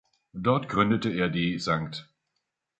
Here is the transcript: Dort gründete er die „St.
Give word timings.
Dort 0.33 0.67
gründete 0.67 1.11
er 1.11 1.29
die 1.29 1.59
„St. 1.59 2.09